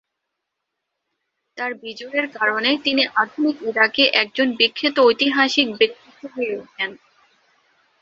তার 1.57 1.71
বিজয়ের 1.81 2.25
কারণে 2.37 2.69
তিনি 2.85 3.03
আধুনিক 3.21 3.57
ইরাকে 3.69 4.03
একজন 4.21 4.47
বিখ্যাত 4.59 4.95
ঐতিহাসিক 5.07 5.67
ব্যক্তিত্ব 5.79 6.21
হয়ে 6.33 6.53
ওঠেন। 6.57 6.91